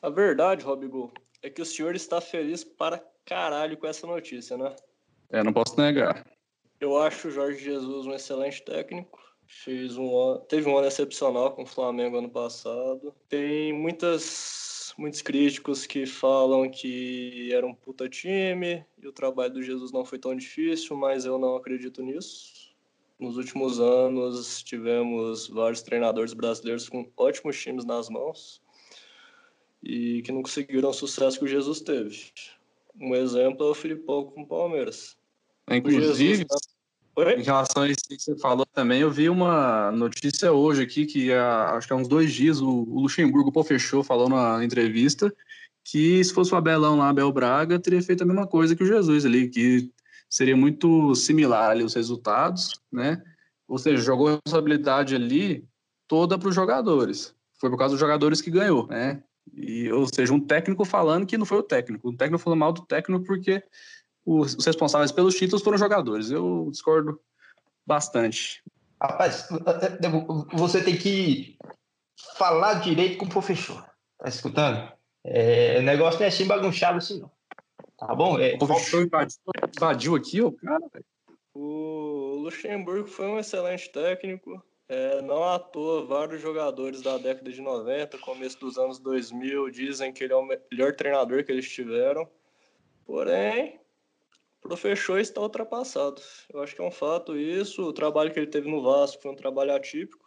[0.00, 4.74] A verdade, Robigo, é que o senhor está feliz para caralho com essa notícia, né?
[5.30, 6.26] É, não posso negar.
[6.80, 9.18] Eu acho o Jorge Jesus um excelente técnico.
[9.46, 13.14] Fez um ano, teve um ano excepcional com o Flamengo ano passado.
[13.28, 19.62] Tem muitas, muitos críticos que falam que era um puta time e o trabalho do
[19.62, 22.68] Jesus não foi tão difícil, mas eu não acredito nisso.
[23.18, 28.62] Nos últimos anos tivemos vários treinadores brasileiros com ótimos times nas mãos.
[29.82, 32.32] E que não conseguiram o sucesso que o Jesus teve.
[33.00, 35.16] Um exemplo é o Filipão com o Palmeiras.
[35.70, 36.46] Inclusive,
[37.36, 41.32] em relação a isso que você falou também, eu vi uma notícia hoje aqui que
[41.32, 45.32] há, acho que há uns dois dias o, o Luxemburgo pô, fechou falou na entrevista
[45.90, 48.86] que se fosse o Abelão lá, Abel Braga, teria feito a mesma coisa que o
[48.86, 49.90] Jesus ali, que
[50.28, 53.22] seria muito similar ali os resultados, né?
[53.66, 55.66] Ou seja, jogou a responsabilidade ali
[56.06, 57.34] toda para os jogadores.
[57.58, 59.22] Foi por causa dos jogadores que ganhou, né?
[59.54, 62.10] E, ou seja, um técnico falando que não foi o técnico.
[62.10, 63.62] Um técnico falando mal do técnico porque
[64.24, 66.30] os, os responsáveis pelos títulos foram jogadores.
[66.30, 67.20] Eu discordo
[67.86, 68.62] bastante.
[69.00, 69.48] Rapaz,
[70.52, 71.56] você tem que
[72.36, 73.84] falar direito com o professor.
[74.18, 74.92] Tá escutando?
[75.24, 77.30] É, o negócio não é assim bagunçado assim, não.
[77.98, 78.38] Tá bom?
[78.38, 79.38] É, o professor invadiu,
[79.76, 80.84] invadiu aqui, ó, cara.
[81.52, 84.62] O Luxemburgo foi um excelente técnico.
[84.88, 90.12] É, não à toa, vários jogadores da década de 90, começo dos anos 2000, dizem
[90.12, 92.26] que ele é o melhor treinador que eles tiveram.
[93.04, 93.78] Porém,
[94.64, 96.22] o professor está ultrapassado.
[96.52, 97.82] Eu acho que é um fato isso.
[97.82, 100.26] O trabalho que ele teve no Vasco foi um trabalho atípico.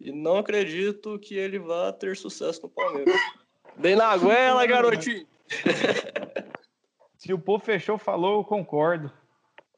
[0.00, 3.20] E não acredito que ele vá ter sucesso no Palmeiras.
[3.76, 5.26] Bem na goela, garotinho!
[7.18, 9.12] Se o povo fechou, falou, eu concordo.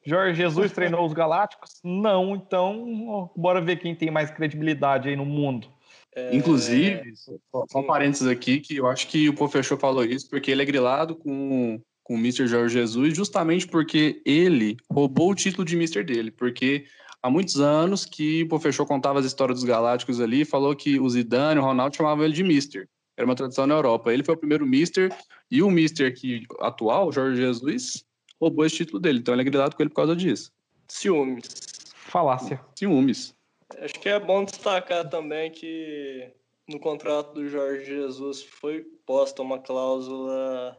[0.05, 1.81] Jorge Jesus treinou os Galácticos?
[1.85, 5.69] Não, então bora ver quem tem mais credibilidade aí no mundo.
[6.15, 6.35] É...
[6.35, 7.15] Inclusive,
[7.51, 10.51] só, só um parênteses aqui, que eu acho que o povo fechou falou isso porque
[10.51, 12.47] ele é grilado com, com o Mr.
[12.47, 16.03] Jorge Jesus, justamente porque ele roubou o título de Mr.
[16.03, 16.85] dele, porque
[17.23, 20.99] há muitos anos que o povo fechou contava as histórias dos Galácticos ali, falou que
[20.99, 22.89] o Zidane, o Ronaldo chamavam ele de Mr.
[23.17, 24.13] Era uma tradição na Europa.
[24.13, 25.15] Ele foi o primeiro Mister
[25.51, 28.03] e o Mister aqui atual, Jorge Jesus,
[28.41, 29.19] roubou esse título dele.
[29.19, 30.53] Então ele é grilado com ele por causa disso.
[30.89, 31.47] Ciúmes.
[31.95, 32.61] Falácia.
[32.75, 33.35] Ciúmes.
[33.79, 36.33] Acho que é bom destacar também que
[36.69, 40.77] no contrato do Jorge Jesus foi posta uma cláusula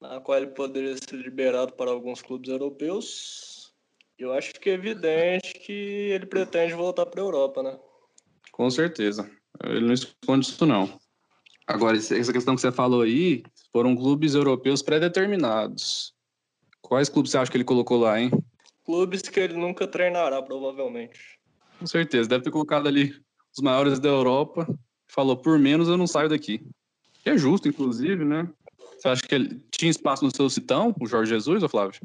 [0.00, 3.72] na qual ele poderia ser liberado para alguns clubes europeus.
[4.18, 7.78] Eu acho que é evidente que ele pretende voltar para a Europa, né?
[8.50, 9.30] Com certeza.
[9.64, 11.00] Ele não esconde isso, não.
[11.66, 16.12] Agora, essa questão que você falou aí, foram clubes europeus pré-determinados.
[16.82, 18.30] Quais clubes você acha que ele colocou lá, hein?
[18.84, 21.38] Clubes que ele nunca treinará, provavelmente.
[21.78, 23.14] Com certeza, deve ter colocado ali
[23.56, 24.66] os maiores da Europa.
[25.06, 26.60] Falou, por menos eu não saio daqui.
[27.22, 28.48] Que é justo, inclusive, né?
[28.98, 32.00] Você acha que ele tinha espaço no seu citão, o Jorge Jesus, ou Flávio?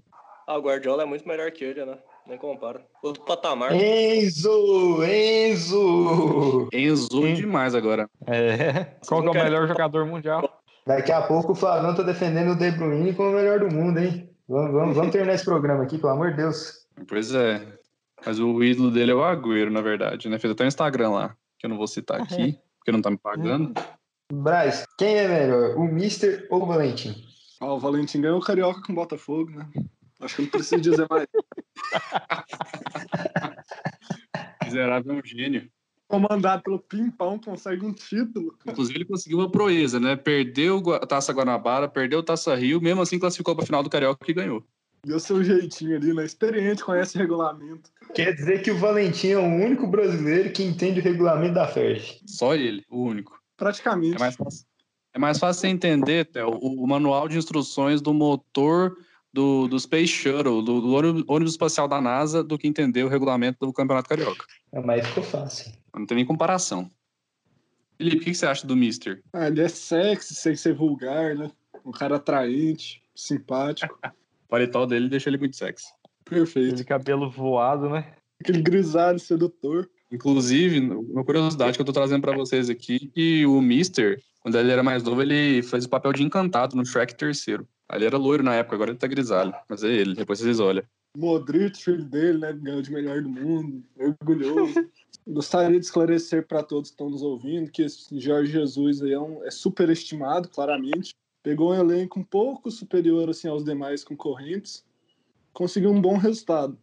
[0.47, 1.97] Ah, o Guardiola é muito melhor que ele, né?
[2.25, 2.81] Nem compara.
[3.01, 3.73] Outro patamar.
[3.73, 5.03] Enzo!
[5.03, 6.69] Enzo!
[6.71, 7.33] Enzo hum.
[7.33, 8.09] demais agora.
[8.25, 8.95] É.
[9.07, 10.61] Qual que é o melhor jogador mundial?
[10.85, 13.99] Daqui a pouco o Flavão tá defendendo o De Bruyne como o melhor do mundo,
[13.99, 14.26] hein?
[14.47, 16.87] Vamos, vamos, vamos terminar esse programa aqui, pelo amor de Deus.
[17.07, 17.77] Pois é.
[18.25, 20.39] Mas o ídolo dele é o Agüero, na verdade, né?
[20.39, 23.17] Fez até um Instagram lá, que eu não vou citar aqui, porque não tá me
[23.17, 23.73] pagando.
[24.31, 27.23] Braz, quem é melhor, o Mister ou o Valentim?
[27.59, 29.67] Ah, o Valentim ganhou o Carioca com o Botafogo, né?
[30.19, 31.27] Acho que não preciso dizer mais.
[34.63, 35.69] Miserável é um gênio.
[36.07, 38.55] Comandado pelo Pimpão, consegue um título.
[38.65, 40.15] Inclusive, ele conseguiu uma proeza, né?
[40.15, 43.89] Perdeu a Taça Guanabara, perdeu a Taça Rio, mesmo assim classificou para a final do
[43.89, 44.63] Carioca e ganhou.
[45.05, 46.25] Deu seu jeitinho ali, né?
[46.25, 47.91] Experiente, conhece o regulamento.
[48.15, 52.21] Quer dizer que o Valentim é o único brasileiro que entende o regulamento da FERJ.
[52.25, 53.37] Só ele, o único.
[53.57, 54.15] Praticamente.
[54.15, 54.65] É mais fácil,
[55.13, 58.95] é mais fácil você entender, Theo, o, o manual de instruções do motor
[59.33, 60.93] do, do Space Shuttle, do, do,
[61.27, 64.45] ônibus espacial da NASA, do que entender o regulamento do Campeonato Carioca.
[64.71, 65.71] É mais ficou fácil.
[65.97, 66.89] Não tem nem comparação.
[67.97, 69.23] Felipe, o que você acha do Mister?
[69.33, 71.51] Ah, ele é sexy, sem ser vulgar, né?
[71.83, 73.97] Um cara atraente, simpático.
[74.05, 75.87] o paletó dele deixa ele muito sexy.
[76.23, 76.75] Perfeito.
[76.75, 78.13] De cabelo voado, né?
[78.39, 79.89] Aquele grisalho sedutor.
[80.11, 84.71] Inclusive, uma curiosidade que eu tô trazendo para vocês aqui, que o Mister, quando ele
[84.71, 87.67] era mais novo, ele fez o papel de encantado no Shrek terceiro.
[87.89, 89.53] Ali era loiro na época, agora ele tá grisalho.
[89.67, 90.83] Mas é ele, depois vocês olham.
[91.17, 92.53] Modric, filho dele, né?
[92.53, 94.73] Ganhou de melhor do mundo, orgulhoso.
[95.25, 99.43] Gostaria de esclarecer para todos que estão nos ouvindo que esse Jorge Jesus é, um,
[99.43, 101.13] é superestimado, claramente.
[101.43, 104.85] Pegou um elenco um pouco superior assim, aos demais concorrentes.
[105.53, 106.77] Conseguiu um bom resultado.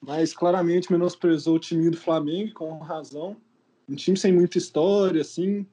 [0.00, 3.36] Mas claramente menosprezou o time do Flamengo, com razão.
[3.88, 5.66] Um time sem muita história, assim,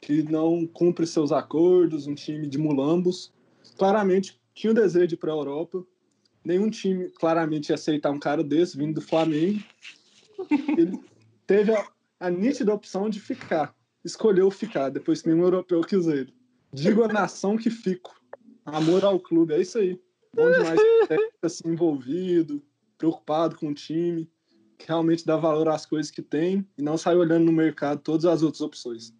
[0.00, 3.32] que não cumpre seus acordos, um time de mulambos.
[3.78, 5.84] Claramente tinha o desejo de ir para a Europa.
[6.44, 9.62] Nenhum time claramente ia aceitar um cara desse vindo do Flamengo.
[10.76, 11.00] Ele
[11.46, 11.86] teve a,
[12.20, 13.74] a nítida opção de ficar.
[14.04, 16.34] Escolheu ficar, depois que nenhum europeu quis ele.
[16.72, 18.14] Digo a nação que fico.
[18.64, 19.98] Amor ao clube, é isso aí.
[20.34, 20.78] Bom demais
[21.42, 22.62] assim, envolvido,
[22.98, 24.28] preocupado com o time,
[24.78, 28.24] que realmente dá valor às coisas que tem e não sai olhando no mercado todas
[28.24, 29.12] as outras opções.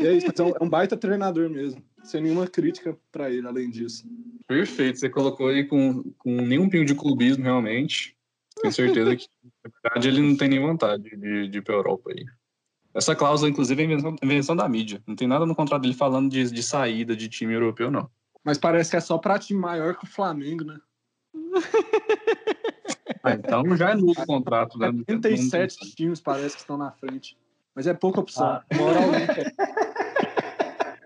[0.00, 1.82] E é isso, um, é um baita treinador mesmo.
[2.02, 4.04] Sem nenhuma crítica para ele, além disso.
[4.46, 8.16] Perfeito, você colocou aí com, com nenhum pingo de clubismo, realmente.
[8.60, 9.26] Tenho certeza que,
[9.64, 12.24] na verdade, ele não tem nem vontade de, de ir para a Europa aí.
[12.94, 15.02] Essa cláusula, inclusive, é invenção, invenção da mídia.
[15.06, 18.10] Não tem nada no contrato dele falando de, de saída de time europeu, não.
[18.44, 20.78] Mas parece que é só para time maior que o Flamengo, né?
[23.22, 24.92] Ah, então já é novo o contrato, né?
[25.06, 27.38] 37 times parece que estão na frente.
[27.74, 28.44] Mas é pouca opção.
[28.44, 28.64] Ah.
[28.74, 29.54] Moralmente.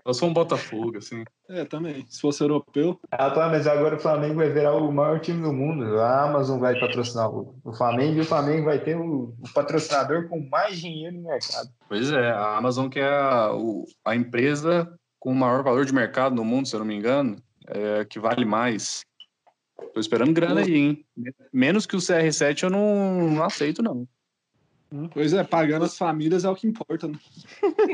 [0.07, 1.25] Eu sou um Botafogo, assim.
[1.49, 2.05] É, também.
[2.07, 2.97] Se fosse europeu.
[3.11, 5.99] Ah, tá, mas agora o Flamengo vai virar o maior time do mundo.
[5.99, 10.39] A Amazon vai patrocinar o, Flamengo e o Flamengo vai ter o, o, patrocinador com
[10.49, 11.67] mais dinheiro no mercado.
[11.89, 14.89] Pois é, a Amazon que é a, o, a empresa
[15.19, 17.35] com o maior valor de mercado no mundo, se eu não me engano,
[17.67, 19.01] é, que vale mais.
[19.93, 21.05] Tô esperando grana aí, hein?
[21.51, 24.07] Menos que o CR7 eu não, não aceito, não.
[25.13, 27.19] Pois é, pagando as famílias é o que importa, né?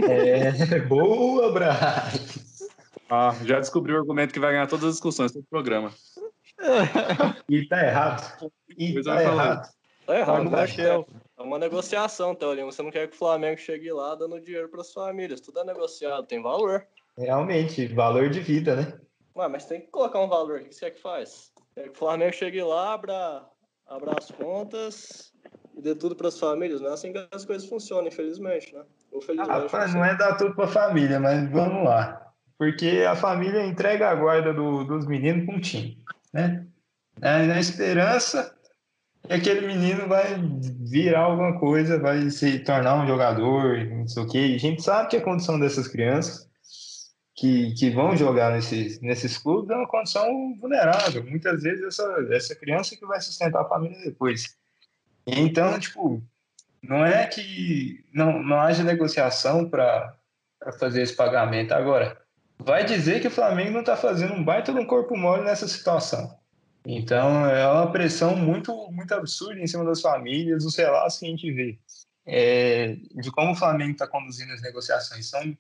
[0.07, 2.69] É, boa, Braz!
[3.09, 5.91] Ah, já descobri o argumento que vai ganhar todas as discussões do programa.
[7.49, 8.49] E tá errado.
[8.77, 9.69] E tá errado.
[10.05, 10.65] Tá errado, né?
[11.37, 12.71] É uma negociação, Teolinho.
[12.71, 15.41] Você não quer que o Flamengo chegue lá dando dinheiro para as famílias.
[15.41, 16.85] Tudo é negociado, tem valor.
[17.17, 18.99] Realmente, valor de vida, né?
[19.35, 20.61] Ué, mas tem que colocar um valor.
[20.61, 21.51] O que você quer que faz?
[21.73, 23.45] Quer que o Flamengo chegue lá, abra,
[23.87, 25.32] abra as contas
[25.75, 26.81] e dê tudo para as famílias.
[26.81, 28.83] Não é assim que as coisas funcionam, infelizmente, né?
[29.11, 29.75] Ou felizmente.
[29.75, 32.31] Ah, não é dar tudo para a família, mas vamos lá.
[32.57, 35.97] Porque a família entrega a guarda do, dos meninos para um time,
[36.31, 36.65] né?
[37.19, 38.55] Na esperança
[39.27, 40.35] que aquele menino vai
[40.81, 44.53] virar alguma coisa, vai se tornar um jogador, não sei o quê.
[44.55, 46.49] a gente sabe que a condição dessas crianças
[47.35, 50.25] que, que vão jogar nesses, nesses clubes é uma condição
[50.59, 51.23] vulnerável.
[51.25, 54.55] Muitas vezes essa, essa criança que vai sustentar a família depois.
[55.25, 56.21] Então, tipo,
[56.81, 60.15] não é que não, não haja negociação para
[60.79, 61.73] fazer esse pagamento.
[61.73, 62.21] Agora,
[62.59, 65.67] vai dizer que o Flamengo não está fazendo um baita de um corpo mole nessa
[65.67, 66.37] situação.
[66.85, 71.29] Então, é uma pressão muito, muito absurda em cima das famílias, os relatos que a
[71.29, 71.79] gente vê
[72.25, 75.57] é, de como o Flamengo está conduzindo as negociações são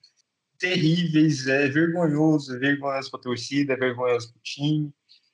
[0.57, 4.93] terríveis, é vergonhoso, é vergonhoso para a torcida, é vergonhoso para o time.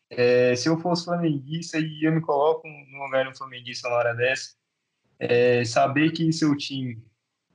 [0.09, 4.13] É, se eu fosse flamenguista e eu me coloco no lugar do flamenguista na hora
[4.15, 4.53] dessa,
[5.19, 7.01] é, saber que seu time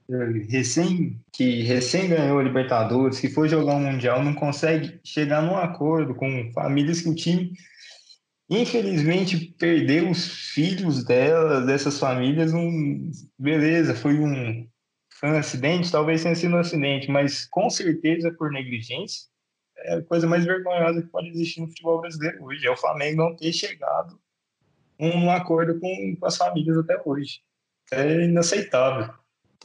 [0.08, 0.14] é,
[0.48, 5.56] recém que recém ganhou a Libertadores, que foi jogar um mundial, não consegue chegar num
[5.56, 7.52] acordo com famílias que o time
[8.48, 14.68] infelizmente perdeu os filhos dela, dessas famílias, um beleza, foi um
[15.18, 19.22] foi um acidente, talvez tenha sido um acidente, mas com certeza por negligência
[19.84, 22.66] é a coisa mais vergonhosa que pode existir no futebol brasileiro hoje.
[22.66, 24.18] É o Flamengo não ter chegado
[24.98, 27.40] um acordo com, com as famílias até hoje.
[27.92, 29.12] É inaceitável.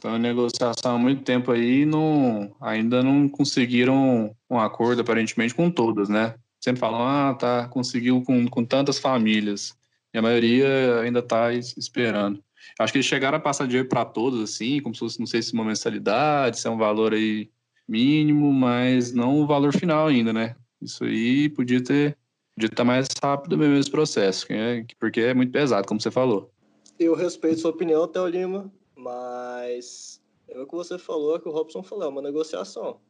[0.00, 5.70] Foi uma negociação há muito tempo aí não, ainda não conseguiram um acordo, aparentemente, com
[5.70, 6.34] todas, né?
[6.58, 9.74] Sempre falam, ah, tá, conseguiu com, com tantas famílias.
[10.12, 12.42] E a maioria ainda está esperando.
[12.78, 15.42] Acho que eles chegaram a passar dinheiro para todos, assim, como se fosse, não sei
[15.42, 17.50] se uma mensalidade, se é um valor aí
[17.90, 20.56] mínimo, mas não o valor final ainda, né?
[20.80, 22.16] Isso aí podia ter
[22.54, 26.50] podia estar mais rápido mesmo esse processo, é, porque é muito pesado, como você falou.
[26.98, 31.52] Eu respeito sua opinião, Theo Lima, mas é o que você falou, é que o
[31.52, 33.00] Robson falou, é uma negociação.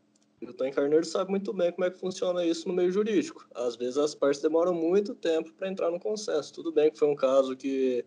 [0.40, 3.46] E o Tony Carneiro sabe muito bem como é que funciona isso no meio jurídico.
[3.54, 6.54] Às vezes as partes demoram muito tempo para entrar no consenso.
[6.54, 8.04] Tudo bem que foi um caso que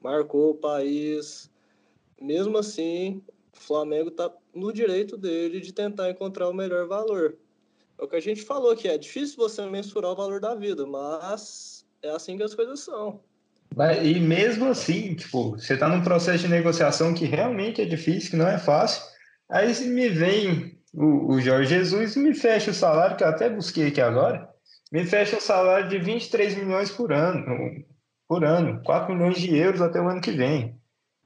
[0.00, 1.50] marcou o país.
[2.20, 3.20] Mesmo assim,
[3.58, 7.36] o Flamengo está no direito dele de tentar encontrar o melhor valor.
[7.98, 10.86] É o que a gente falou que é difícil você mensurar o valor da vida,
[10.86, 13.20] mas é assim que as coisas são.
[14.02, 18.36] E mesmo assim, tipo, você está num processo de negociação que realmente é difícil, que
[18.36, 19.02] não é fácil.
[19.48, 23.50] Aí me vem o, o Jorge Jesus e me fecha o salário, que eu até
[23.50, 24.48] busquei aqui agora,
[24.92, 27.84] me fecha o salário de 23 milhões por ano
[28.28, 30.78] por ano, 4 milhões de euros até o ano que vem.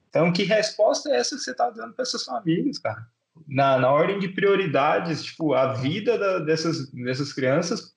[0.09, 3.07] Então, que resposta é essa que você está dando para essas famílias, cara?
[3.47, 7.95] Na, na ordem de prioridades, tipo, a vida da, dessas, dessas crianças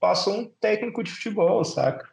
[0.00, 2.08] passou um técnico de futebol, saca?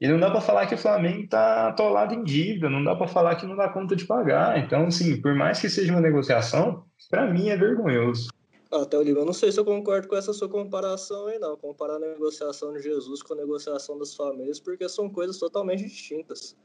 [0.00, 3.08] E não dá para falar que o Flamengo está atolado em dívida, não dá para
[3.08, 4.58] falar que não dá conta de pagar.
[4.58, 8.28] Então, assim, por mais que seja uma negociação, para mim é vergonhoso.
[8.70, 11.56] Até o Lima, eu não sei se eu concordo com essa sua comparação aí, não.
[11.56, 16.56] Comparar a negociação de Jesus com a negociação das famílias, porque são coisas totalmente distintas.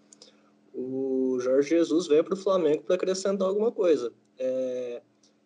[0.73, 4.11] O Jorge Jesus veio para o Flamengo para acrescentar alguma coisa.
[4.39, 5.01] É,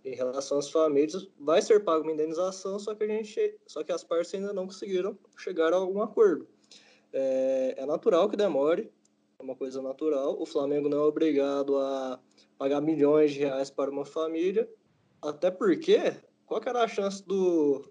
[0.06, 3.92] em relação às famílias, vai ser pago uma indenização, só que, a gente, só que
[3.92, 6.48] as partes ainda não conseguiram chegar a algum acordo.
[7.12, 8.92] É, é natural que demore,
[9.38, 10.42] é uma coisa natural.
[10.42, 12.20] O Flamengo não é obrigado a
[12.58, 14.70] pagar milhões de reais para uma família,
[15.22, 16.16] até porque
[16.46, 17.84] qual era a chance do,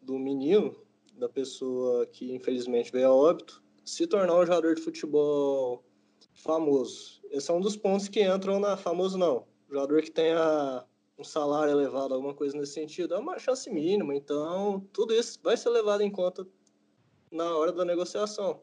[0.00, 0.74] do menino,
[1.14, 5.84] da pessoa que infelizmente veio a óbito, se tornar um jogador de futebol
[6.34, 7.22] famoso?
[7.30, 9.46] Esse é um dos pontos que entram na famoso não.
[9.68, 10.84] Jogador que tenha
[11.18, 14.14] um salário elevado, alguma coisa nesse sentido, é uma chance mínima.
[14.14, 16.46] Então, tudo isso vai ser levado em conta
[17.30, 18.60] na hora da negociação.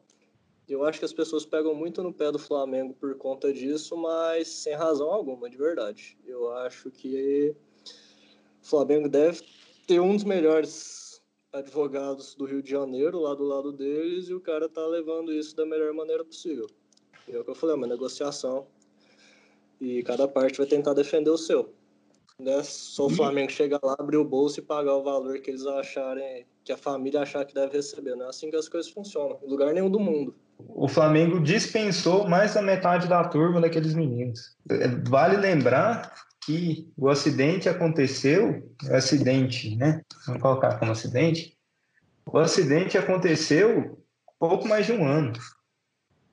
[0.68, 4.48] Eu acho que as pessoas pegam muito no pé do Flamengo por conta disso, mas
[4.48, 6.16] sem razão alguma, de verdade.
[6.24, 7.54] Eu acho que
[8.62, 9.42] o Flamengo deve
[9.86, 11.20] ter um dos melhores
[11.52, 15.54] advogados do Rio de Janeiro lá do lado deles e o cara tá levando isso
[15.54, 16.66] da melhor maneira possível.
[17.28, 18.66] É o que eu falei, é uma negociação
[19.80, 21.74] e cada parte vai tentar defender o seu.
[22.38, 22.62] Né?
[22.62, 26.46] Só o Flamengo chegar lá, abrir o bolso e pagar o valor que eles acharem,
[26.64, 28.14] que a família achar que deve receber.
[28.14, 30.34] Não é assim que as coisas funcionam, em lugar nenhum do mundo.
[30.68, 34.56] O Flamengo dispensou mais da metade da turma daqueles meninos.
[34.70, 36.12] É, vale lembrar
[36.44, 40.02] que o acidente aconteceu, o acidente, né?
[40.26, 41.56] Vamos colocar como acidente.
[42.26, 43.98] O acidente aconteceu
[44.38, 45.32] pouco mais de um ano.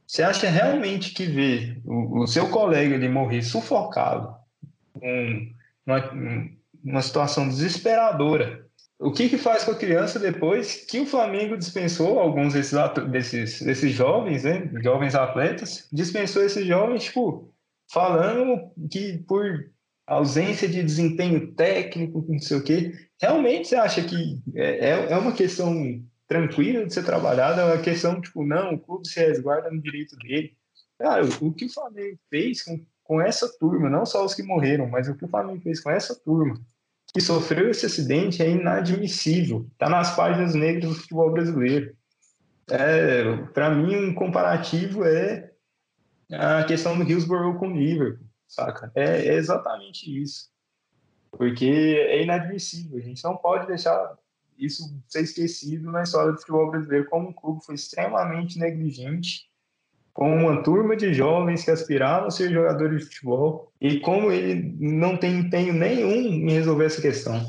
[0.09, 4.35] Você acha realmente que ver o, o seu colega de morrer sufocado,
[4.95, 5.53] um,
[5.85, 6.11] uma,
[6.83, 8.65] uma situação desesperadora,
[8.97, 12.75] o que, que faz com a criança depois que o Flamengo dispensou alguns desses,
[13.11, 17.53] desses, desses jovens, né, jovens atletas, dispensou esses jovens, tipo,
[17.93, 19.69] falando que por
[20.07, 22.93] ausência de desempenho técnico, não sei o quê.
[23.21, 27.81] Realmente você acha que é, é, é uma questão tranquila de ser trabalhada, é uma
[27.81, 30.55] questão, tipo, não, o clube se resguarda no direito dele.
[30.97, 34.87] Cara, o que o Flamengo fez com, com essa turma, não só os que morreram,
[34.87, 36.57] mas o que o Flamengo fez com essa turma,
[37.13, 39.67] que sofreu esse acidente, é inadmissível.
[39.73, 41.93] Está nas páginas negras do futebol brasileiro.
[42.69, 45.51] É, Para mim, um comparativo é
[46.31, 48.91] a questão do Hillsborough com o Liverpool saca?
[48.95, 50.49] É, é exatamente isso.
[51.31, 52.97] Porque é inadmissível.
[52.97, 54.17] A gente não pode deixar
[54.59, 59.49] isso ser esquecido na história do futebol brasileiro, como o clube foi extremamente negligente
[60.13, 64.75] com uma turma de jovens que aspiravam a ser jogadores de futebol e como ele
[64.77, 67.39] não tem empenho nenhum em resolver essa questão.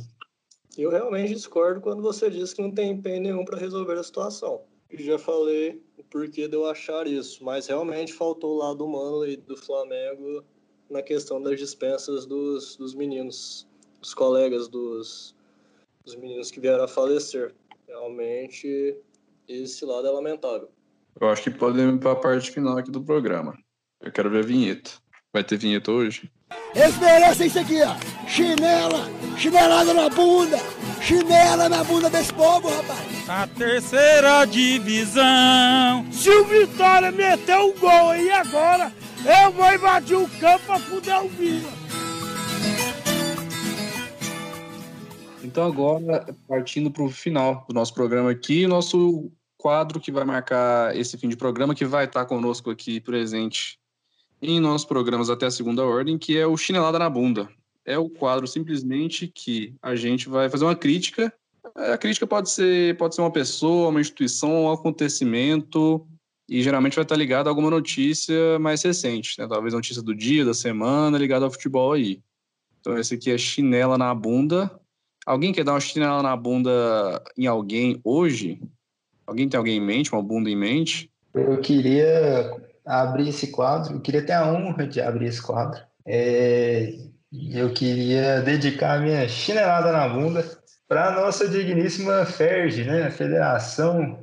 [0.78, 4.62] Eu realmente discordo quando você diz que não tem empenho nenhum para resolver a situação.
[4.88, 9.22] Eu já falei o porquê de eu achar isso, mas realmente faltou o lado humano
[9.22, 10.44] aí do Flamengo
[10.88, 13.66] na questão das dispensas dos, dos meninos,
[14.00, 15.34] dos colegas dos,
[16.04, 17.54] dos meninos que vieram a falecer.
[17.86, 18.96] Realmente,
[19.48, 20.70] esse lado é lamentável.
[21.20, 23.58] Eu acho que podemos ir para a parte final aqui do programa.
[24.00, 24.90] Eu quero ver a vinheta.
[25.32, 26.30] Vai ter vinheta hoje?
[26.74, 27.94] Eles merecem isso aqui, ó.
[28.26, 30.58] Chinela, chinelada na bunda,
[31.00, 33.28] chinela na bunda desse povo, rapaz.
[33.28, 36.10] A terceira divisão.
[36.12, 38.92] Se o Vitória meteu um gol aí agora,
[39.24, 41.79] eu vou invadir o campo para fuder o Vila.
[45.50, 50.96] Então agora, partindo para o final do nosso programa aqui, nosso quadro que vai marcar
[50.96, 53.76] esse fim de programa, que vai estar conosco aqui presente
[54.40, 57.48] em nossos programas até a segunda ordem, que é o Chinelada na Bunda.
[57.84, 61.34] É o quadro simplesmente que a gente vai fazer uma crítica.
[61.74, 66.06] A crítica pode ser, pode ser uma pessoa, uma instituição, um acontecimento,
[66.48, 69.48] e geralmente vai estar ligado a alguma notícia mais recente, né?
[69.48, 72.22] talvez notícia do dia, da semana, ligada ao futebol aí.
[72.80, 74.79] Então esse aqui é chinela na bunda.
[75.26, 78.60] Alguém quer dar uma chinela na bunda em alguém hoje?
[79.26, 81.10] Alguém tem alguém em mente, uma bunda em mente?
[81.34, 82.50] Eu queria
[82.84, 85.80] abrir esse quadro, eu queria ter a honra de abrir esse quadro.
[86.04, 86.94] É,
[87.52, 90.44] eu queria dedicar a minha chinelada na bunda
[90.88, 93.06] para a nossa digníssima FERJ, né?
[93.06, 94.18] a Federação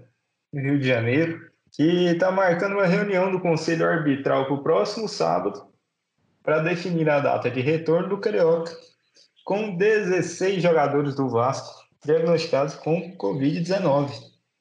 [0.52, 5.08] do Rio de Janeiro, que está marcando uma reunião do Conselho Arbitral para o próximo
[5.08, 5.66] sábado
[6.44, 8.72] para definir a data de retorno do Carioca,
[9.48, 14.12] com 16 jogadores do Vasco diagnosticados com Covid-19.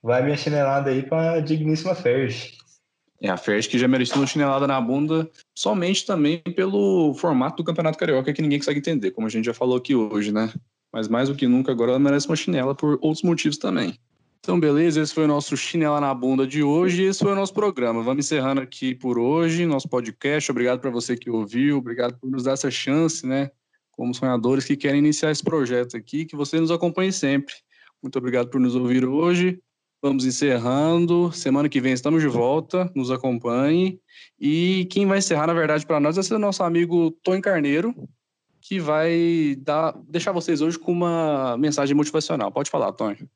[0.01, 2.57] Vai minha chinelada aí para a digníssima Ferge.
[3.21, 7.65] É, a Ferge que já mereceu uma chinelada na bunda somente também pelo formato do
[7.65, 10.53] Campeonato Carioca que ninguém consegue entender, como a gente já falou aqui hoje, né?
[10.93, 13.99] Mas mais do que nunca agora ela merece uma chinela por outros motivos também.
[14.39, 17.53] Então, beleza, esse foi o nosso Chinela na Bunda de hoje esse foi o nosso
[17.53, 18.05] programa.
[18.05, 20.49] Vamos encerrando aqui por hoje, nosso podcast.
[20.49, 23.51] Obrigado para você que ouviu, obrigado por nos dar essa chance, né?
[23.97, 27.55] Como sonhadores que querem iniciar esse projeto aqui, que você nos acompanhe sempre.
[28.03, 29.59] Muito obrigado por nos ouvir hoje.
[30.03, 31.33] Vamos encerrando.
[31.33, 32.91] Semana que vem estamos de volta.
[32.95, 33.99] Nos acompanhe.
[34.39, 37.95] E quem vai encerrar, na verdade, para nós vai ser o nosso amigo Tony Carneiro,
[38.61, 42.53] que vai dar, deixar vocês hoje com uma mensagem motivacional.
[42.53, 43.29] Pode falar, Tony.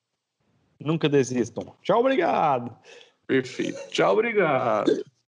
[0.78, 1.74] Nunca desistam.
[1.82, 2.76] Tchau, obrigado.
[3.26, 3.78] Perfeito.
[3.90, 4.92] Tchau, obrigado.